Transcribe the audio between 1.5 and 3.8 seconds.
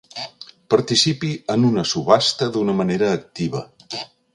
en una subhasta d'una manera activa.